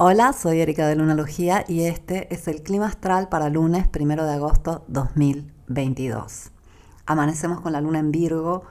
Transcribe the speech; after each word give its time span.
Hola, 0.00 0.32
soy 0.32 0.60
Erika 0.60 0.86
de 0.86 0.94
Lunalogía 0.94 1.64
y 1.66 1.82
este 1.82 2.32
es 2.32 2.46
el 2.46 2.62
clima 2.62 2.86
astral 2.86 3.28
para 3.28 3.48
lunes 3.48 3.88
1 3.92 4.24
de 4.24 4.32
agosto 4.32 4.84
2022. 4.86 6.52
Amanecemos 7.04 7.60
con 7.62 7.72
la 7.72 7.80
luna 7.80 7.98
en 7.98 8.12
Virgo 8.12 8.62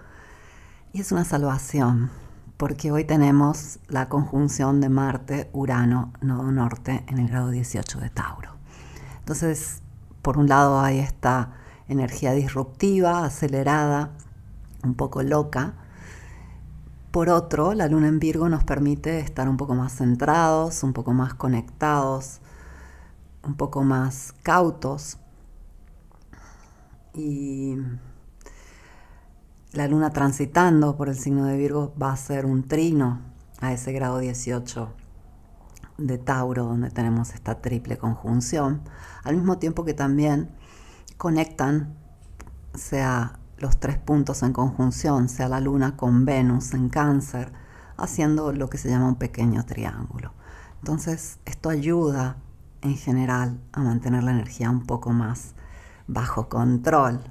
y 0.93 1.02
es 1.02 1.11
una 1.11 1.25
salvación 1.25 2.11
porque 2.55 2.93
hoy 2.93 3.03
tenemos 3.03 3.79
la 3.89 4.07
conjunción 4.07 4.79
de 4.79 4.88
Marte, 4.88 5.49
Urano, 5.52 6.13
Nodo 6.21 6.49
Norte 6.49 7.03
en 7.07 7.17
el 7.17 7.27
grado 7.27 7.49
18 7.49 7.99
de 7.99 8.09
Tauro. 8.09 8.52
Entonces, 9.20 9.81
por 10.21 10.38
un 10.38 10.48
lado 10.48 10.80
hay 10.80 10.99
esta 10.99 11.52
energía 11.89 12.31
disruptiva, 12.31 13.25
acelerada, 13.25 14.12
un 14.81 14.94
poco 14.94 15.23
loca, 15.23 15.73
por 17.11 17.29
otro, 17.29 17.73
la 17.73 17.88
luna 17.88 18.07
en 18.07 18.20
Virgo 18.20 18.49
nos 18.49 18.63
permite 18.63 19.20
estar 19.20 19.48
un 19.49 19.57
poco 19.57 19.75
más 19.75 19.95
centrados, 19.95 20.84
un 20.84 20.93
poco 20.93 21.13
más 21.13 21.34
conectados, 21.34 22.39
un 23.43 23.55
poco 23.55 23.84
más 23.84 24.34
cautos. 24.43 25.17
Y 27.13 27.77
la 29.73 29.88
luna 29.88 30.12
transitando 30.12 30.98
por 30.98 31.09
el 31.09 31.15
signo 31.15 31.45
de 31.45 31.57
Virgo 31.57 31.93
va 32.01 32.12
a 32.12 32.17
ser 32.17 32.45
un 32.45 32.67
trino 32.67 33.21
a 33.59 33.73
ese 33.73 33.91
grado 33.91 34.20
18 34.20 34.93
de 35.98 36.17
Tauro, 36.17 36.65
donde 36.65 36.91
tenemos 36.91 37.34
esta 37.34 37.62
triple 37.62 37.98
conjunción, 37.98 38.81
al 39.23 39.35
mismo 39.35 39.57
tiempo 39.57 39.84
que 39.84 39.93
también 39.93 40.49
conectan, 41.17 41.95
sea 42.76 43.37
los 43.57 43.79
tres 43.79 43.97
puntos 43.97 44.43
en 44.43 44.53
conjunción, 44.53 45.29
sea 45.29 45.49
la 45.49 45.59
luna 45.59 45.98
con 45.98 46.26
Venus 46.26 46.73
en 46.73 46.90
cáncer, 46.90 47.51
haciendo 47.98 48.54
lo 48.54 48.70
que 48.70 48.77
se 48.77 48.90
llama 48.90 49.07
un 49.07 49.15
pequeño 49.15 49.65
triángulo. 49.65 50.34
Entonces, 50.79 51.40
esto 51.45 51.70
ayuda 51.70 52.37
en 52.82 52.95
general 52.95 53.59
a 53.71 53.82
mantener 53.82 54.23
la 54.23 54.32
energía 54.32 54.70
un 54.70 54.85
poco 54.85 55.12
más 55.12 55.55
bajo 56.07 56.49
control. 56.49 57.21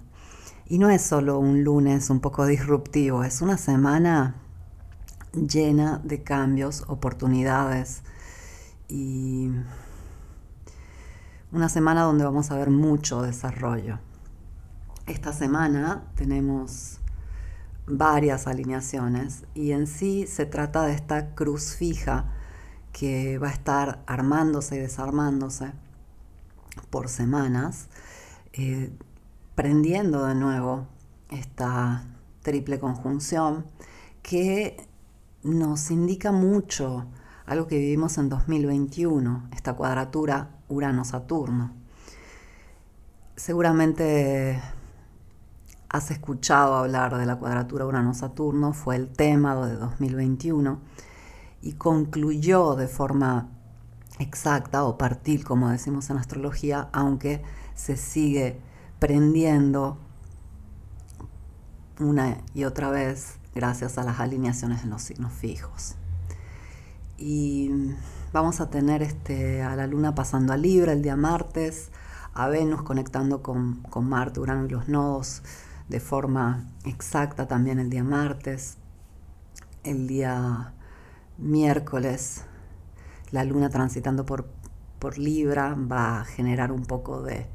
Y 0.66 0.78
no 0.78 0.90
es 0.90 1.02
solo 1.02 1.38
un 1.38 1.62
lunes 1.62 2.10
un 2.10 2.20
poco 2.20 2.44
disruptivo, 2.44 3.22
es 3.22 3.40
una 3.40 3.56
semana 3.56 4.34
llena 5.32 6.00
de 6.02 6.22
cambios, 6.22 6.84
oportunidades 6.88 8.02
y 8.88 9.50
una 11.52 11.68
semana 11.68 12.02
donde 12.02 12.24
vamos 12.24 12.50
a 12.50 12.56
ver 12.56 12.70
mucho 12.70 13.22
desarrollo. 13.22 13.98
Esta 15.06 15.32
semana 15.32 16.02
tenemos 16.16 16.98
varias 17.86 18.48
alineaciones 18.48 19.44
y 19.54 19.70
en 19.70 19.86
sí 19.86 20.26
se 20.26 20.46
trata 20.46 20.84
de 20.84 20.94
esta 20.94 21.36
cruz 21.36 21.76
fija 21.76 22.32
que 22.92 23.38
va 23.38 23.46
a 23.46 23.52
estar 23.52 24.02
armándose 24.08 24.74
y 24.74 24.78
desarmándose 24.80 25.70
por 26.90 27.08
semanas, 27.08 27.86
eh, 28.52 28.90
prendiendo 29.54 30.26
de 30.26 30.34
nuevo 30.34 30.88
esta 31.30 32.04
triple 32.42 32.80
conjunción 32.80 33.64
que 34.22 34.88
nos 35.44 35.92
indica 35.92 36.32
mucho 36.32 37.06
algo 37.46 37.68
que 37.68 37.78
vivimos 37.78 38.18
en 38.18 38.28
2021, 38.28 39.50
esta 39.52 39.74
cuadratura 39.74 40.50
Urano-Saturno. 40.68 41.72
Seguramente 43.36 44.60
has 45.96 46.10
escuchado 46.10 46.74
hablar 46.74 47.16
de 47.16 47.24
la 47.24 47.36
cuadratura 47.36 47.86
Urano-Saturno, 47.86 48.74
fue 48.74 48.96
el 48.96 49.08
tema 49.08 49.66
de 49.66 49.76
2021 49.76 50.78
y 51.62 51.72
concluyó 51.72 52.74
de 52.74 52.86
forma 52.86 53.48
exacta 54.18 54.84
o 54.84 54.98
partil, 54.98 55.44
como 55.44 55.70
decimos 55.70 56.10
en 56.10 56.18
astrología, 56.18 56.90
aunque 56.92 57.42
se 57.74 57.96
sigue 57.96 58.60
prendiendo 58.98 59.98
una 61.98 62.38
y 62.54 62.64
otra 62.64 62.90
vez 62.90 63.38
gracias 63.54 63.96
a 63.96 64.04
las 64.04 64.20
alineaciones 64.20 64.84
en 64.84 64.90
los 64.90 65.02
signos 65.02 65.32
fijos. 65.32 65.96
Y 67.16 67.70
vamos 68.34 68.60
a 68.60 68.68
tener 68.68 69.02
este, 69.02 69.62
a 69.62 69.74
la 69.76 69.86
luna 69.86 70.14
pasando 70.14 70.52
a 70.52 70.58
Libra 70.58 70.92
el 70.92 71.00
día 71.00 71.16
martes, 71.16 71.90
a 72.34 72.48
Venus 72.48 72.82
conectando 72.82 73.42
con, 73.42 73.76
con 73.88 74.06
Marte, 74.06 74.40
Urano 74.40 74.66
y 74.66 74.68
los 74.68 74.88
nodos 74.88 75.42
de 75.88 76.00
forma 76.00 76.66
exacta 76.84 77.46
también 77.46 77.78
el 77.78 77.90
día 77.90 78.04
martes, 78.04 78.78
el 79.84 80.06
día 80.06 80.72
miércoles, 81.38 82.44
la 83.30 83.44
luna 83.44 83.70
transitando 83.70 84.26
por, 84.26 84.48
por 84.98 85.18
Libra 85.18 85.74
va 85.74 86.20
a 86.20 86.24
generar 86.24 86.72
un 86.72 86.84
poco 86.84 87.22
de 87.22 87.46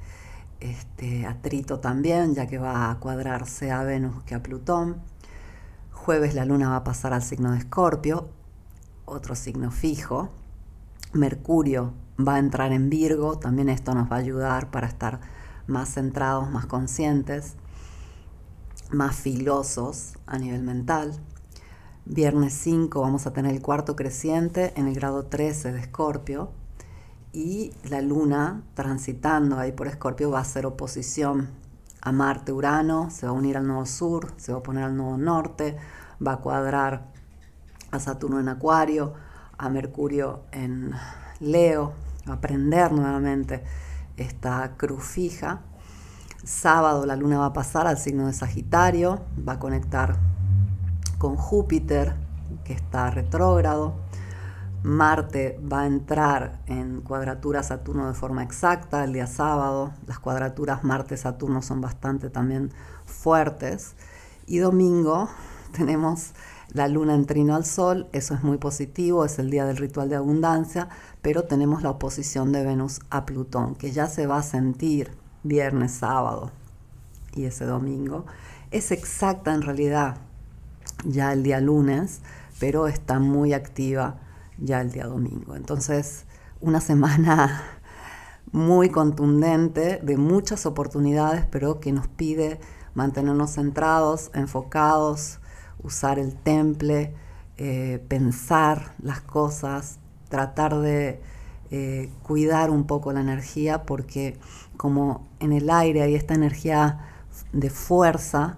este, 0.60 1.26
atrito 1.26 1.80
también, 1.80 2.36
ya 2.36 2.48
que 2.48 2.58
va 2.58 2.92
a 2.92 3.00
cuadrarse 3.00 3.72
a 3.72 3.84
Venus 3.84 4.24
que 4.24 4.36
a 4.36 4.44
Plutón. 4.44 5.02
Jueves 5.92 6.34
la 6.34 6.46
luna 6.46 6.70
va 6.70 6.78
a 6.78 6.84
pasar 6.84 7.14
al 7.14 7.24
signo 7.24 7.52
de 7.52 7.60
Escorpio, 7.60 8.30
otro 9.06 9.36
signo 9.36 9.72
fijo. 9.72 10.30
Mercurio 11.14 11.94
va 12.18 12.36
a 12.36 12.40
entrar 12.40 12.72
en 12.72 12.90
Virgo, 12.90 13.38
también 13.38 13.68
esto 13.68 13.94
nos 13.94 14.10
va 14.10 14.16
a 14.16 14.20
ayudar 14.20 14.72
para 14.72 14.88
estar 14.88 15.20
más 15.68 15.94
centrados, 15.94 16.50
más 16.50 16.66
conscientes 16.66 17.56
más 18.92 19.16
filosos 19.16 20.14
a 20.26 20.38
nivel 20.38 20.64
mental. 20.64 21.14
Viernes 22.06 22.54
5 22.54 23.00
vamos 23.00 23.28
a 23.28 23.34
tener 23.34 23.54
el 23.54 23.62
cuarto 23.62 23.96
creciente 23.96 24.74
en 24.76 24.88
el 24.88 24.96
grado 24.96 25.26
13 25.26 25.72
de 25.72 25.80
Escorpio 25.80 26.52
y 27.32 27.72
la 27.90 28.02
luna 28.02 28.64
transitando 28.74 29.58
ahí 29.58 29.72
por 29.72 29.88
Escorpio 29.88 30.32
va 30.32 30.40
a 30.40 30.42
hacer 30.42 30.66
oposición 30.66 31.50
a 32.02 32.12
Marte 32.12 32.52
Urano, 32.52 33.10
se 33.12 33.28
va 33.28 33.32
a 33.32 33.36
unir 33.36 33.58
al 33.58 33.68
nodo 33.68 33.86
sur, 33.86 34.34
se 34.38 34.52
va 34.52 34.60
a 34.60 34.64
poner 34.64 34.84
al 34.84 34.98
nodo 34.98 35.18
norte, 35.18 35.78
va 36.26 36.34
a 36.34 36.38
cuadrar 36.38 37.12
a 37.92 38.00
Saturno 38.00 38.40
en 38.40 38.50
Acuario, 38.50 39.14
a 39.58 39.70
Mercurio 39.70 40.42
en 40.52 40.92
Leo, 41.40 41.94
va 42.28 42.34
a 42.34 42.42
prender 42.42 42.92
nuevamente 42.92 43.64
esta 44.18 44.76
cruz 44.78 45.04
fija 45.04 45.62
Sábado 46.44 47.06
la 47.06 47.16
luna 47.16 47.38
va 47.38 47.48
a 47.48 47.54
pasar 47.54 47.86
al 47.86 48.00
signo 48.00 48.26
de 48.26 48.34
Sagitario, 48.34 49.22
va 49.48 49.54
a 49.54 49.60
conectar 49.60 50.18
con 51.20 51.36
Júpiter, 51.36 52.16
que 52.64 52.74
está 52.74 53.12
retrógrado. 53.12 53.94
Marte 54.82 55.60
va 55.72 55.82
a 55.82 55.86
entrar 55.86 56.60
en 56.66 57.02
cuadratura 57.02 57.62
Saturno 57.62 58.08
de 58.08 58.16
forma 58.16 58.42
exacta 58.42 59.04
el 59.04 59.14
día 59.14 59.28
sábado. 59.28 59.92
Las 60.08 60.18
cuadraturas 60.18 60.84
Marte-Saturno 60.84 61.62
son 61.62 61.80
bastante 61.80 62.32
también 62.32 62.72
fuertes. 63.06 63.94
Y 64.48 64.58
domingo 64.58 65.30
tenemos 65.78 66.34
la 66.74 66.88
luna 66.88 67.14
en 67.14 67.28
trino 67.28 67.56
al 67.56 67.66
sol, 67.66 68.08
eso 68.14 68.34
es 68.34 68.42
muy 68.42 68.58
positivo, 68.58 69.26
es 69.26 69.38
el 69.38 69.52
día 69.52 69.66
del 69.66 69.78
ritual 69.78 70.10
de 70.10 70.16
abundancia, 70.16 70.90
pero 71.22 71.44
tenemos 71.44 71.84
la 71.84 71.92
oposición 71.92 72.52
de 72.52 72.64
Venus 72.64 73.02
a 73.12 73.28
Plutón, 73.28 73.76
que 73.76 73.92
ya 73.92 74.08
se 74.08 74.26
va 74.26 74.38
a 74.38 74.44
sentir 74.44 75.21
viernes, 75.44 75.92
sábado 75.94 76.52
y 77.36 77.46
ese 77.46 77.66
domingo, 77.66 78.26
es 78.72 78.92
exacta 78.92 79.54
en 79.54 79.62
realidad 79.62 80.18
ya 81.06 81.34
el 81.34 81.44
día 81.44 81.60
lunes, 81.60 82.22
pero 82.60 82.88
está 82.88 83.20
muy 83.20 83.54
activa 83.54 84.18
ya 84.58 84.82
el 84.82 84.92
día 84.92 85.06
domingo. 85.06 85.56
Entonces, 85.56 86.26
una 86.60 86.82
semana 86.82 87.64
muy 88.52 88.90
contundente, 88.90 90.00
de 90.04 90.18
muchas 90.18 90.66
oportunidades, 90.66 91.46
pero 91.50 91.80
que 91.80 91.92
nos 91.92 92.08
pide 92.08 92.60
mantenernos 92.94 93.52
centrados, 93.52 94.30
enfocados, 94.34 95.40
usar 95.82 96.20
el 96.20 96.36
temple, 96.36 97.16
eh, 97.58 98.04
pensar 98.08 98.94
las 99.02 99.22
cosas, 99.22 100.00
tratar 100.30 100.80
de 100.80 101.22
eh, 101.72 102.12
cuidar 102.22 102.70
un 102.70 102.86
poco 102.86 103.14
la 103.14 103.22
energía 103.22 103.84
porque 103.84 104.38
como 104.76 105.28
en 105.40 105.54
el 105.54 105.70
aire 105.70 106.02
hay 106.02 106.16
esta 106.16 106.34
energía 106.34 107.00
de 107.54 107.70
fuerza, 107.70 108.58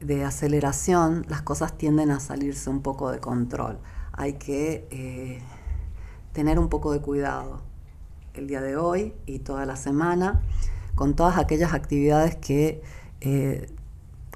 de 0.00 0.24
aceleración, 0.24 1.26
las 1.28 1.42
cosas 1.42 1.76
tienden 1.76 2.10
a 2.10 2.20
salirse 2.20 2.70
un 2.70 2.80
poco 2.80 3.10
de 3.10 3.18
control. 3.18 3.78
Hay 4.12 4.34
que 4.34 4.86
eh, 4.90 5.40
tener 6.32 6.58
un 6.58 6.68
poco 6.68 6.92
de 6.92 7.00
cuidado 7.00 7.60
el 8.34 8.46
día 8.46 8.62
de 8.62 8.76
hoy 8.76 9.14
y 9.26 9.40
toda 9.40 9.66
la 9.66 9.76
semana 9.76 10.40
con 10.94 11.14
todas 11.14 11.38
aquellas 11.38 11.74
actividades 11.74 12.36
que 12.36 12.82
eh, 13.20 13.70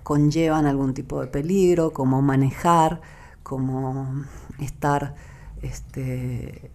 conllevan 0.02 0.66
algún 0.66 0.94
tipo 0.94 1.20
de 1.20 1.28
peligro, 1.28 1.92
como 1.92 2.20
manejar, 2.22 3.00
como 3.42 4.24
estar 4.60 5.14
este, 5.62 6.70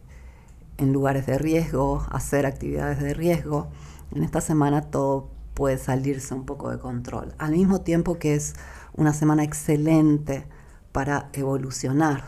en 0.78 0.94
lugares 0.94 1.26
de 1.26 1.38
riesgo, 1.38 2.06
hacer 2.10 2.46
actividades 2.46 3.00
de 3.00 3.14
riesgo. 3.14 3.70
En 4.12 4.24
esta 4.24 4.42
semana 4.42 4.82
todo 4.82 5.30
puede 5.54 5.78
salirse 5.78 6.34
un 6.34 6.46
poco 6.46 6.70
de 6.70 6.78
control. 6.78 7.34
Al 7.38 7.52
mismo 7.52 7.82
tiempo 7.82 8.20
que 8.20 8.36
es 8.36 8.54
una 8.94 9.14
semana 9.14 9.44
excelente 9.44 10.46
para 10.92 11.30
evolucionar. 11.34 12.24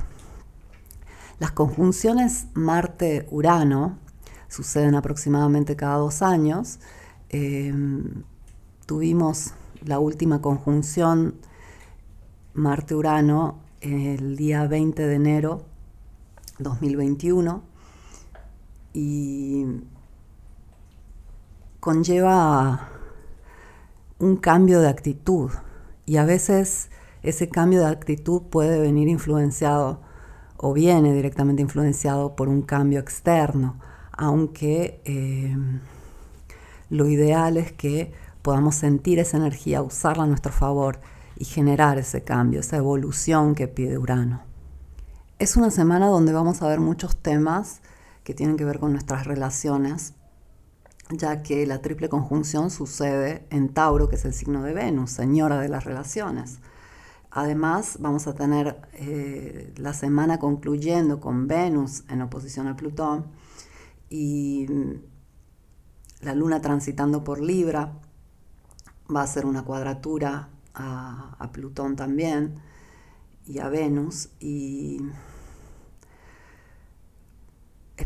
Las 1.40 1.52
conjunciones 1.52 2.48
Marte-Urano 2.54 3.98
suceden 4.48 4.96
aproximadamente 4.96 5.76
cada 5.76 5.98
dos 5.98 6.22
años. 6.22 6.80
Em, 7.30 8.24
tuvimos 8.86 9.54
la 9.86 10.00
última 10.00 10.42
conjunción 10.42 11.36
Marte-Urano 12.56 13.60
el 13.82 14.36
día 14.36 14.68
20 14.68 15.08
de 15.08 15.16
enero 15.16 15.66
2021 16.58 17.69
y 18.94 19.66
conlleva 21.80 22.90
un 24.20 24.38
cambio 24.38 24.82
de 24.82 24.90
actitud 24.90 25.52
y 26.06 26.18
a 26.18 26.26
veces 26.26 26.90
ese 27.24 27.50
cambio 27.50 27.80
de 27.80 27.88
actitud 27.88 28.44
puede 28.44 28.80
venir 28.80 29.08
influenciado 29.08 30.02
o 30.58 30.74
viene 30.74 31.14
directamente 31.14 31.62
influenciado 31.62 32.36
por 32.36 32.50
un 32.50 32.62
cambio 32.62 33.00
externo, 33.00 33.80
aunque 34.12 35.02
eh, 35.06 35.56
lo 36.90 37.08
ideal 37.08 37.58
es 37.58 37.72
que 37.72 38.12
podamos 38.42 38.76
sentir 38.76 39.20
esa 39.20 39.38
energía, 39.38 39.82
usarla 39.82 40.24
a 40.24 40.28
nuestro 40.28 40.52
favor 40.52 41.00
y 41.38 41.46
generar 41.46 41.98
ese 41.98 42.24
cambio, 42.24 42.60
esa 42.60 42.78
evolución 42.78 43.56
que 43.56 43.68
pide 43.70 43.98
Urano. 43.98 44.42
Es 45.38 45.56
una 45.56 45.72
semana 45.72 46.08
donde 46.08 46.34
vamos 46.34 46.62
a 46.62 46.68
ver 46.68 46.82
muchos 46.82 47.16
temas 47.16 47.82
que 48.30 48.36
tienen 48.36 48.58
que 48.58 48.64
ver 48.64 48.78
con 48.78 48.92
nuestras 48.92 49.26
relaciones, 49.26 50.14
ya 51.10 51.42
que 51.42 51.66
la 51.66 51.82
triple 51.82 52.10
conjunción 52.10 52.70
sucede 52.70 53.48
en 53.50 53.70
Tauro, 53.70 54.08
que 54.08 54.18
es 54.18 54.26
el 54.26 54.36
signo 54.36 54.62
de 54.62 54.72
Venus, 54.72 55.10
señora 55.10 55.60
de 55.60 55.68
las 55.68 55.84
relaciones. 55.84 56.60
Además, 57.32 57.98
vamos 58.00 58.28
a 58.28 58.36
tener 58.36 58.80
eh, 58.94 59.74
la 59.78 59.96
semana 59.96 60.38
concluyendo 60.38 61.20
con 61.20 61.48
Venus 61.48 62.04
en 62.08 62.22
oposición 62.22 62.68
al 62.68 62.76
Plutón 62.76 63.26
y 64.12 64.68
la 66.22 66.36
luna 66.36 66.62
transitando 66.62 67.24
por 67.24 67.42
Libra. 67.42 67.94
Va 69.12 69.24
a 69.24 69.28
ser 69.28 69.48
una 69.48 69.64
cuadratura 69.64 70.50
a, 70.76 71.36
a 71.40 71.52
Plutón 71.52 71.96
también 71.96 72.62
y 73.48 73.58
a 73.58 73.70
Venus. 73.70 74.30
Y 74.40 75.02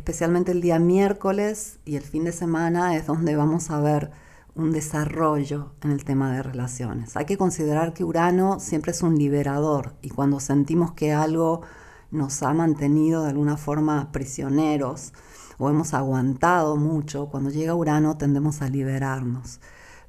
especialmente 0.03 0.51
el 0.51 0.59
día 0.59 0.79
miércoles 0.79 1.79
y 1.85 1.95
el 1.95 2.03
fin 2.03 2.25
de 2.25 2.33
semana 2.33 2.97
es 2.97 3.07
donde 3.07 3.37
vamos 3.37 3.69
a 3.69 3.79
ver 3.79 4.11
un 4.53 4.73
desarrollo 4.73 5.71
en 5.81 5.91
el 5.91 6.03
tema 6.03 6.33
de 6.33 6.43
relaciones. 6.43 7.15
Hay 7.15 7.23
que 7.23 7.37
considerar 7.37 7.93
que 7.93 8.03
Urano 8.03 8.59
siempre 8.59 8.91
es 8.91 9.01
un 9.01 9.17
liberador 9.17 9.93
y 10.01 10.09
cuando 10.09 10.41
sentimos 10.41 10.91
que 10.91 11.13
algo 11.13 11.61
nos 12.11 12.43
ha 12.43 12.53
mantenido 12.53 13.23
de 13.23 13.29
alguna 13.29 13.55
forma 13.55 14.11
prisioneros 14.11 15.13
o 15.57 15.69
hemos 15.69 15.93
aguantado 15.93 16.75
mucho, 16.75 17.27
cuando 17.27 17.49
llega 17.49 17.73
Urano 17.73 18.17
tendemos 18.17 18.61
a 18.61 18.67
liberarnos. 18.67 19.61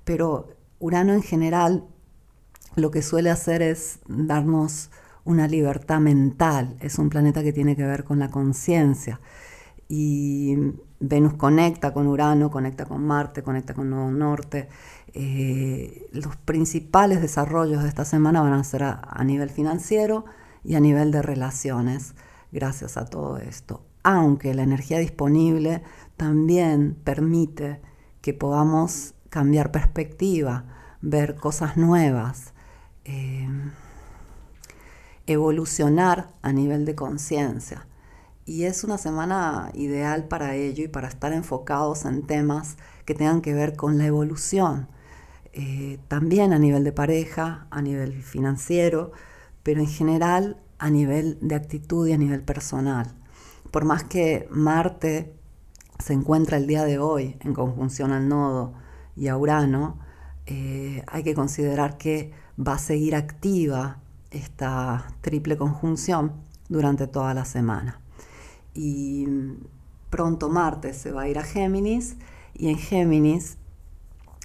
Pero 0.02 0.49
Urano 0.81 1.12
en 1.12 1.23
general 1.23 1.85
lo 2.75 2.91
que 2.91 3.00
suele 3.00 3.31
hacer 3.31 3.62
es 3.62 4.00
darnos 4.08 4.91
una 5.23 5.46
libertad 5.46 6.00
mental, 6.00 6.76
es 6.81 6.99
un 6.99 7.11
planeta 7.11 7.44
que 7.44 7.52
tiene 7.52 7.76
que 7.76 7.87
ver 7.87 8.02
con 8.02 8.19
la 8.19 8.32
conciencia 8.32 9.20
y 9.89 10.57
Venus 11.01 11.35
conecta 11.35 11.93
con 11.93 12.07
Urano, 12.07 12.51
conecta 12.51 12.87
con 12.87 13.05
Marte, 13.05 13.43
conecta 13.43 13.75
con 13.75 13.91
Nuevo 13.91 14.11
Norte. 14.11 14.69
Eh, 15.13 16.09
los 16.13 16.37
principales 16.37 17.21
desarrollos 17.21 17.83
de 17.83 17.89
esta 17.89 18.05
semana 18.05 18.41
van 18.41 18.55
a 18.55 18.65
ser 18.65 18.85
a, 18.85 19.23
nivel 19.25 19.51
financiero 19.51 20.25
y 20.65 20.75
a 20.75 20.81
nivel 20.81 21.11
de 21.11 21.23
relaciones, 21.23 22.15
gracias 22.53 22.97
a 22.97 23.05
todo 23.05 23.39
esto. 23.39 23.83
Aunque 24.03 24.55
la 24.55 24.63
energía 24.63 24.99
disponible 24.99 25.83
también 26.17 26.97
permite 27.05 27.81
que 28.21 28.35
podamos 28.35 29.15
cambiar 29.29 29.71
perspectiva, 29.71 30.65
ver 31.01 31.37
cosas 31.37 31.77
nuevas, 31.77 32.55
eh, 33.05 33.49
evolucionar 35.27 36.29
a 36.43 36.53
nivel 36.53 36.85
de 36.85 36.95
conciencia 36.95 37.87
y 38.46 38.64
es 38.64 38.85
una 38.85 38.99
semana 38.99 39.70
ideal 39.75 40.29
para 40.29 40.55
ello 40.55 40.85
y 40.85 40.88
para 40.88 41.08
estar 41.08 41.32
enfocados 41.32 42.05
en 42.05 42.26
temas 42.26 42.76
que 43.06 43.14
tengan 43.14 43.41
que 43.41 43.55
ver 43.55 43.75
con 43.76 43.99
la 43.99 44.06
evolución, 44.06 44.88
eh, 45.52 45.99
también 46.08 46.52
a 46.52 46.58
nivel 46.58 46.85
de 46.85 46.93
pareja, 46.93 47.67
a 47.70 47.81
nivel 47.81 48.23
financiero, 48.23 49.12
pero 49.62 49.81
en 49.81 49.87
general 49.87 50.58
a 50.79 50.91
nivel 50.91 51.38
de 51.41 51.55
actitud 51.55 52.06
y 52.06 52.12
a 52.12 52.19
nivel 52.19 52.43
personal. 52.43 53.14
Por 53.70 53.85
más 53.85 54.05
que 54.05 54.46
Marte 54.50 55.35
se 55.99 56.12
encuentra 56.12 56.58
el 56.58 56.67
día 56.67 56.85
de 56.85 56.99
hoy 56.99 57.37
en 57.41 57.55
conjunción 57.55 58.12
al 58.12 58.29
nodo 58.29 58.75
y 59.17 59.29
a 59.29 59.37
Urano, 59.38 59.99
eh, 60.46 61.02
hay 61.06 61.23
que 61.23 61.35
considerar 61.35 61.96
que 61.96 62.32
va 62.58 62.75
a 62.75 62.79
seguir 62.79 63.14
activa 63.14 64.00
esta 64.31 65.06
triple 65.23 65.56
conjunción 65.56 66.32
durante 66.69 67.06
toda 67.06 67.32
la 67.32 67.44
semana 67.44 68.04
y 68.75 69.26
pronto 70.11 70.49
Marte 70.49 70.93
se 70.93 71.12
va 71.12 71.23
a 71.23 71.29
ir 71.29 71.38
a 71.38 71.43
Géminis 71.43 72.17
y 72.55 72.69
en 72.69 72.79
Géminis 72.79 73.56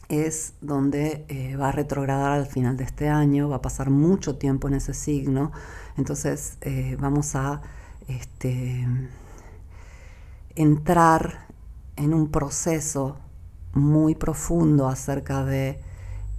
es 0.10 0.54
donde 0.62 1.26
eh, 1.28 1.56
va 1.56 1.70
a 1.70 1.72
retrogradar 1.72 2.32
al 2.32 2.48
final 2.48 2.78
de 2.78 2.84
este 2.84 3.10
año, 3.10 3.50
va 3.50 3.58
a 3.58 3.62
pasar 3.62 3.92
mucho 3.92 4.38
tiempo 4.38 4.68
en 4.68 4.74
ese 4.76 4.94
signo, 4.96 5.52
entonces 5.98 6.58
eh, 6.62 6.98
vamos 7.00 7.36
a 7.36 7.62
este, 8.08 8.88
entrar 10.56 11.48
en 11.96 12.14
un 12.16 12.32
proceso 12.32 13.18
muy 13.74 14.16
profundo 14.16 14.88
acerca 14.88 15.46
de 15.46 15.80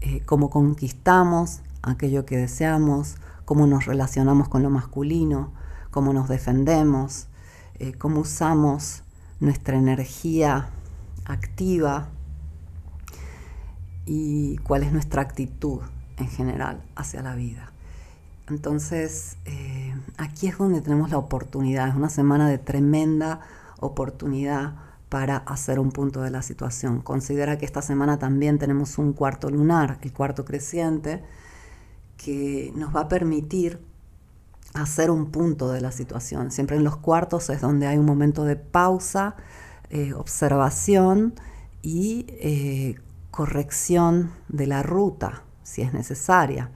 eh, 0.00 0.22
cómo 0.26 0.50
conquistamos 0.50 1.60
aquello 1.82 2.26
que 2.26 2.36
deseamos, 2.36 3.16
cómo 3.44 3.68
nos 3.68 3.86
relacionamos 3.86 4.48
con 4.48 4.64
lo 4.64 4.70
masculino, 4.70 5.52
cómo 5.90 6.12
nos 6.12 6.28
defendemos, 6.28 7.28
eh, 7.80 7.94
cómo 7.94 8.20
usamos 8.20 9.04
nuestra 9.40 9.78
energía 9.78 10.68
activa 11.24 12.10
y 14.04 14.58
cuál 14.58 14.82
es 14.82 14.92
nuestra 14.92 15.22
actitud 15.22 15.80
en 16.18 16.28
general 16.28 16.82
hacia 16.94 17.22
la 17.22 17.34
vida. 17.34 17.72
Entonces, 18.50 19.38
eh, 19.46 19.94
aquí 20.18 20.46
es 20.48 20.58
donde 20.58 20.82
tenemos 20.82 21.10
la 21.10 21.16
oportunidad, 21.16 21.88
es 21.88 21.94
una 21.94 22.10
semana 22.10 22.50
de 22.50 22.58
tremenda 22.58 23.40
oportunidad 23.78 24.74
para 25.08 25.38
hacer 25.38 25.78
un 25.78 25.90
punto 25.90 26.20
de 26.20 26.30
la 26.30 26.42
situación. 26.42 27.00
Considera 27.00 27.56
que 27.56 27.64
esta 27.64 27.80
semana 27.80 28.18
también 28.18 28.58
tenemos 28.58 28.98
un 28.98 29.14
cuarto 29.14 29.48
lunar, 29.48 29.98
el 30.02 30.12
cuarto 30.12 30.44
creciente, 30.44 31.24
que 32.18 32.74
nos 32.76 32.94
va 32.94 33.02
a 33.02 33.08
permitir 33.08 33.80
hacer 34.74 35.10
un 35.10 35.30
punto 35.30 35.70
de 35.70 35.80
la 35.80 35.92
situación. 35.92 36.50
Siempre 36.50 36.76
en 36.76 36.84
los 36.84 36.96
cuartos 36.96 37.50
es 37.50 37.60
donde 37.60 37.86
hay 37.86 37.98
un 37.98 38.06
momento 38.06 38.44
de 38.44 38.56
pausa, 38.56 39.36
eh, 39.90 40.12
observación 40.14 41.34
y 41.82 42.26
eh, 42.28 42.96
corrección 43.30 44.30
de 44.48 44.66
la 44.66 44.82
ruta, 44.82 45.42
si 45.62 45.82
es 45.82 45.92
necesaria. 45.92 46.70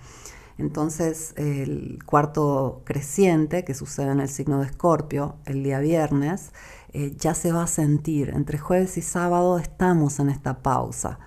Entonces, 0.56 1.34
el 1.36 1.98
cuarto 2.06 2.82
creciente, 2.84 3.64
que 3.64 3.74
sucede 3.74 4.12
en 4.12 4.20
el 4.20 4.28
signo 4.28 4.60
de 4.60 4.66
Escorpio 4.66 5.36
el 5.46 5.64
día 5.64 5.80
viernes, 5.80 6.52
eh, 6.92 7.14
ya 7.18 7.34
se 7.34 7.50
va 7.50 7.64
a 7.64 7.66
sentir. 7.66 8.30
Entre 8.30 8.58
jueves 8.58 8.96
y 8.96 9.02
sábado 9.02 9.58
estamos 9.58 10.20
en 10.20 10.30
esta 10.30 10.62
pausa 10.62 11.18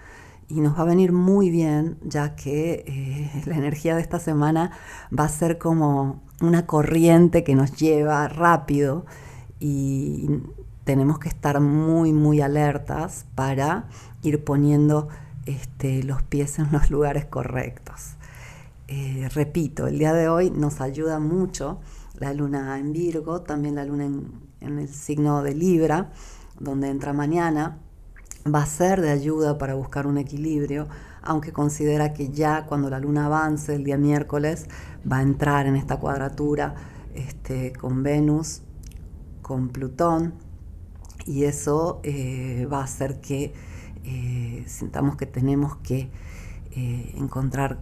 y 0.47 0.61
nos 0.61 0.77
va 0.77 0.83
a 0.83 0.85
venir 0.85 1.11
muy 1.11 1.49
bien, 1.49 1.97
ya 2.03 2.35
que 2.35 3.29
la 3.45 3.57
energía 3.57 3.95
de 3.95 4.01
esta 4.01 4.19
semana 4.19 4.71
va 5.17 5.25
a 5.25 5.29
ser 5.29 5.57
como 5.57 6.21
una 6.41 6.65
corriente 6.65 7.43
que 7.43 7.55
nos 7.55 7.75
lleva 7.75 8.27
rápido 8.27 9.05
y 9.59 10.27
tenemos 10.83 11.19
que 11.19 11.29
estar 11.29 11.59
muy, 11.59 12.13
muy 12.13 12.41
alertas 12.41 13.25
para 13.35 13.89
ir 14.21 14.43
poniendo 14.43 15.09
este, 15.45 16.03
los 16.03 16.21
pies 16.23 16.59
en 16.59 16.71
los 16.71 16.89
lugares 16.89 17.25
correctos. 17.25 18.15
Eh, 18.87 19.27
repito, 19.33 19.87
el 19.87 19.99
día 19.99 20.13
de 20.13 20.29
hoy 20.29 20.49
nos 20.49 20.79
ayuda 20.79 21.19
mucho 21.19 21.79
la 22.15 22.33
luna 22.33 22.79
en 22.79 22.93
Virgo, 22.93 23.41
también 23.41 23.75
la 23.75 23.83
luna 23.83 24.05
en, 24.05 24.31
en 24.61 24.79
el 24.79 24.87
signo 24.87 25.43
de 25.43 25.55
Libra, 25.55 26.11
donde 26.59 26.89
entra 26.89 27.13
mañana, 27.13 27.79
va 28.53 28.63
a 28.63 28.65
ser 28.65 29.01
de 29.01 29.11
ayuda 29.11 29.57
para 29.57 29.75
buscar 29.75 30.07
un 30.07 30.17
equilibrio, 30.17 30.87
aunque 31.27 31.51
considera 31.51 32.13
que 32.13 32.29
ya 32.29 32.65
cuando 32.65 32.89
la 32.89 32.99
luna 32.99 33.25
avance 33.25 33.75
el 33.75 33.83
día 33.83 33.97
miércoles 33.97 34.67
va 35.09 35.17
a 35.17 35.21
entrar 35.21 35.67
en 35.67 35.75
esta 35.75 35.97
cuadratura 35.97 36.75
este, 37.13 37.73
con 37.73 38.01
Venus, 38.01 38.61
con 39.41 39.67
Plutón, 39.67 40.33
y 41.25 41.43
eso 41.43 41.99
eh, 42.03 42.65
va 42.71 42.79
a 42.79 42.83
hacer 42.85 43.19
que 43.19 43.53
eh, 44.05 44.63
sintamos 44.67 45.17
que 45.17 45.25
tenemos 45.25 45.75
que 45.77 46.09
eh, 46.71 47.13
encontrar 47.17 47.79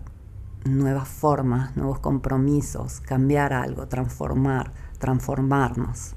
nuevas 0.64 1.08
formas, 1.08 1.78
nuevos 1.78 2.00
compromisos, 2.00 3.00
cambiar 3.00 3.54
algo, 3.54 3.88
transformar, 3.88 4.74
transformarnos. 4.98 6.16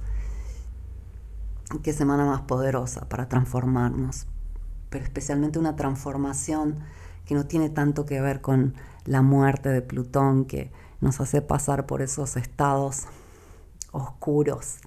qué 1.82 1.92
semana 1.92 2.24
más 2.24 2.40
poderosa 2.40 3.06
para 3.10 3.28
transformarnos, 3.28 4.26
pero 4.88 5.04
especialmente 5.04 5.58
una 5.58 5.76
transformación 5.76 6.78
que 7.28 7.34
no 7.34 7.44
tiene 7.44 7.68
tanto 7.68 8.06
que 8.06 8.22
ver 8.22 8.40
con 8.40 8.74
la 9.04 9.20
muerte 9.20 9.68
de 9.68 9.82
Plutón, 9.82 10.46
que 10.46 10.72
nos 11.02 11.20
hace 11.20 11.42
pasar 11.42 11.84
por 11.84 12.00
esos 12.00 12.38
estados 12.38 13.02
oscuros 13.92 14.78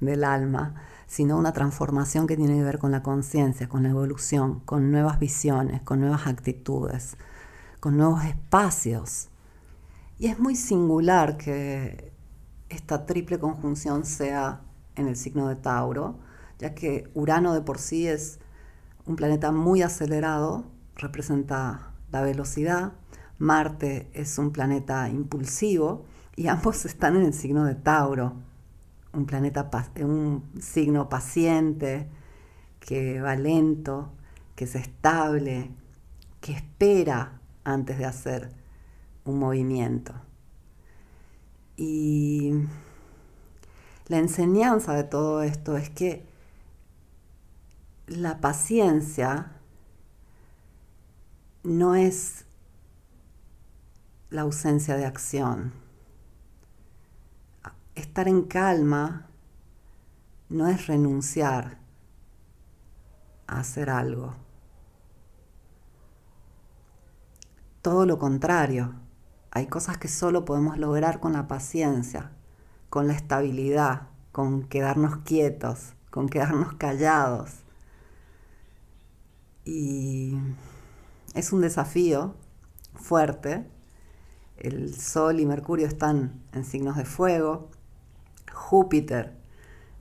del 0.00 0.22
alma, 0.24 0.74
sino 1.06 1.38
una 1.38 1.54
transformación 1.54 2.26
que 2.26 2.36
tiene 2.36 2.54
que 2.54 2.62
ver 2.62 2.78
con 2.78 2.92
la 2.92 3.02
conciencia, 3.02 3.66
con 3.70 3.82
la 3.82 3.88
evolución, 3.88 4.60
con 4.60 4.90
nuevas 4.90 5.18
visiones, 5.18 5.80
con 5.80 6.00
nuevas 6.00 6.26
actitudes, 6.26 7.16
con 7.80 7.96
nuevos 7.96 8.26
espacios. 8.26 9.30
Y 10.18 10.26
es 10.26 10.38
muy 10.38 10.54
singular 10.54 11.38
que 11.38 12.12
esta 12.68 13.06
triple 13.06 13.38
conjunción 13.38 14.04
sea 14.04 14.60
en 14.96 15.08
el 15.08 15.16
signo 15.16 15.48
de 15.48 15.56
Tauro, 15.56 16.18
ya 16.58 16.74
que 16.74 17.10
Urano 17.14 17.54
de 17.54 17.62
por 17.62 17.78
sí 17.78 18.06
es 18.06 18.38
un 19.06 19.16
planeta 19.16 19.50
muy 19.50 19.80
acelerado, 19.80 20.66
representa 20.96 21.85
la 22.10 22.22
velocidad, 22.22 22.92
Marte 23.38 24.10
es 24.14 24.38
un 24.38 24.50
planeta 24.50 25.08
impulsivo 25.08 26.06
y 26.34 26.48
ambos 26.48 26.84
están 26.86 27.16
en 27.16 27.22
el 27.26 27.34
signo 27.34 27.64
de 27.64 27.74
Tauro, 27.74 28.34
un 29.12 29.26
planeta, 29.26 29.70
un 30.00 30.44
signo 30.60 31.08
paciente, 31.08 32.08
que 32.80 33.20
va 33.20 33.34
lento, 33.34 34.12
que 34.54 34.64
es 34.64 34.74
estable, 34.76 35.70
que 36.40 36.52
espera 36.52 37.40
antes 37.64 37.98
de 37.98 38.04
hacer 38.04 38.52
un 39.24 39.38
movimiento. 39.38 40.14
Y 41.76 42.52
la 44.06 44.18
enseñanza 44.18 44.94
de 44.94 45.04
todo 45.04 45.42
esto 45.42 45.76
es 45.76 45.90
que 45.90 46.26
la 48.06 48.40
paciencia 48.40 49.55
no 51.66 51.96
es 51.96 52.44
la 54.30 54.42
ausencia 54.42 54.96
de 54.96 55.04
acción. 55.04 55.72
Estar 57.96 58.28
en 58.28 58.42
calma 58.42 59.26
no 60.48 60.68
es 60.68 60.86
renunciar 60.86 61.78
a 63.48 63.58
hacer 63.58 63.90
algo. 63.90 64.34
Todo 67.82 68.06
lo 68.06 68.18
contrario, 68.18 68.94
hay 69.50 69.66
cosas 69.66 69.98
que 69.98 70.08
solo 70.08 70.44
podemos 70.44 70.78
lograr 70.78 71.18
con 71.18 71.32
la 71.32 71.48
paciencia, 71.48 72.30
con 72.90 73.08
la 73.08 73.14
estabilidad, 73.14 74.08
con 74.30 74.62
quedarnos 74.64 75.18
quietos, 75.18 75.94
con 76.10 76.28
quedarnos 76.28 76.74
callados. 76.74 77.64
Y 79.64 80.38
es 81.36 81.52
un 81.52 81.60
desafío 81.60 82.34
fuerte, 82.94 83.66
el 84.56 84.94
Sol 84.94 85.38
y 85.38 85.46
Mercurio 85.46 85.86
están 85.86 86.42
en 86.52 86.64
signos 86.64 86.96
de 86.96 87.04
fuego, 87.04 87.70
Júpiter 88.52 89.36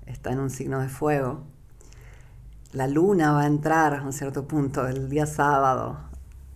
está 0.06 0.32
en 0.32 0.40
un 0.40 0.50
signo 0.50 0.80
de 0.80 0.88
fuego, 0.90 1.44
la 2.72 2.88
Luna 2.88 3.34
va 3.34 3.42
a 3.42 3.48
entrar 3.48 3.94
a 3.94 4.04
un 4.04 4.14
cierto 4.14 4.48
punto 4.48 4.88
el 4.88 5.10
día 5.10 5.26
sábado 5.26 6.00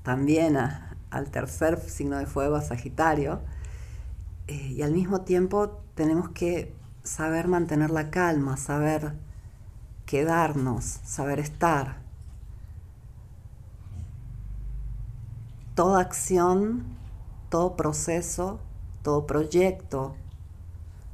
también 0.03 0.57
al 0.57 1.29
tercer 1.29 1.79
signo 1.79 2.17
de 2.17 2.25
fuego, 2.25 2.55
a 2.55 2.61
Sagitario, 2.61 3.41
eh, 4.47 4.53
y 4.55 4.81
al 4.81 4.91
mismo 4.91 5.21
tiempo 5.21 5.81
tenemos 5.93 6.29
que 6.29 6.73
saber 7.03 7.47
mantener 7.47 7.89
la 7.89 8.09
calma, 8.09 8.57
saber 8.57 9.13
quedarnos, 10.05 10.85
saber 10.85 11.39
estar. 11.39 12.08
Toda 15.79 16.01
acción 16.01 16.83
todo 17.47 17.77
proceso, 17.77 18.59
todo 19.01 19.25
proyecto 19.25 20.17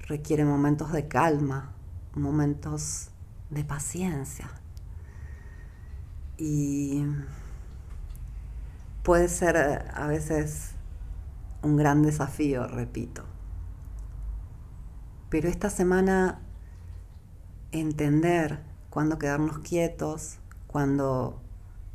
requiere 0.07 0.43
momentos 0.43 0.91
de 0.91 1.07
calma, 1.07 1.71
momentos 2.15 3.11
de 3.51 3.63
paciencia. 3.63 4.49
Y 6.39 7.05
puede 9.03 9.29
ser 9.29 9.55
eh, 9.55 9.87
a 9.93 10.07
veces 10.07 10.71
un 11.61 11.77
gran 11.77 12.01
desafío, 12.01 12.65
repito. 12.65 13.23
Pero 15.29 15.47
esta 15.47 15.69
semana 15.69 16.39
entender 17.71 18.63
cuándo 18.89 19.19
quedarnos 19.19 19.59
quietos, 19.59 20.39
cuándo 20.65 21.39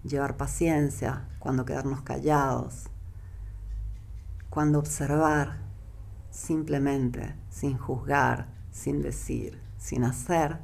llevar 0.04 0.36
paciencia, 0.36 1.28
cuándo 1.38 1.64
quedarnos 1.64 2.02
callados, 2.02 2.84
cuando 4.48 4.78
observar 4.78 5.58
simplemente, 6.30 7.34
sin 7.50 7.76
juzgar, 7.76 8.48
sin 8.72 9.02
decir, 9.02 9.60
sin 9.78 10.04
hacer, 10.04 10.58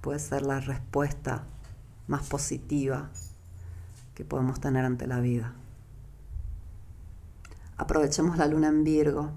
puede 0.00 0.18
ser 0.18 0.42
la 0.42 0.60
respuesta 0.60 1.44
más 2.06 2.26
positiva 2.26 3.10
que 4.14 4.24
podemos 4.24 4.60
tener 4.60 4.84
ante 4.84 5.06
la 5.06 5.20
vida. 5.20 5.54
Aprovechemos 7.76 8.36
la 8.36 8.46
luna 8.46 8.68
en 8.68 8.84
Virgo 8.84 9.30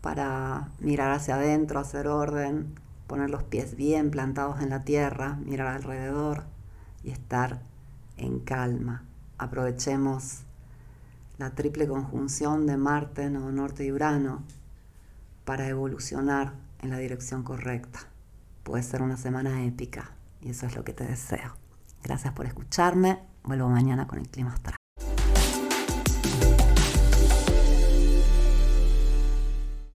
para 0.00 0.68
mirar 0.80 1.12
hacia 1.12 1.36
adentro, 1.36 1.80
hacer 1.80 2.06
orden, 2.06 2.74
poner 3.06 3.30
los 3.30 3.42
pies 3.42 3.76
bien 3.76 4.10
plantados 4.10 4.60
en 4.60 4.70
la 4.70 4.84
tierra, 4.84 5.36
mirar 5.36 5.68
alrededor 5.68 6.44
y 7.02 7.10
estar 7.10 7.62
en 8.18 8.40
calma. 8.40 9.04
Aprovechemos 9.38 10.40
la 11.38 11.50
triple 11.54 11.86
conjunción 11.86 12.66
de 12.66 12.76
Marte, 12.76 13.30
Nodo 13.30 13.52
Norte 13.52 13.84
y 13.84 13.92
Urano 13.92 14.42
para 15.44 15.68
evolucionar 15.68 16.52
en 16.80 16.90
la 16.90 16.98
dirección 16.98 17.42
correcta. 17.42 18.00
Puede 18.64 18.82
ser 18.82 19.02
una 19.02 19.16
semana 19.16 19.64
épica 19.64 20.10
y 20.40 20.50
eso 20.50 20.66
es 20.66 20.76
lo 20.76 20.84
que 20.84 20.92
te 20.92 21.04
deseo. 21.04 21.56
Gracias 22.02 22.32
por 22.34 22.46
escucharme. 22.46 23.20
Vuelvo 23.44 23.68
mañana 23.68 24.06
con 24.06 24.18
el 24.18 24.28
clima 24.28 24.52
astral. 24.52 24.77